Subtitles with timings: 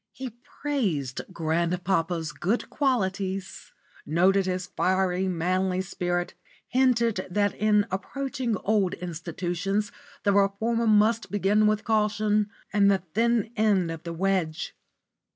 [0.13, 3.71] He praised grandpapa's good qualities,
[4.03, 6.33] noted his fiery, manly spirit,
[6.69, 9.91] hinted that in approaching old institutions
[10.23, 14.75] the reformer must begin with caution and the thin end of the wedge.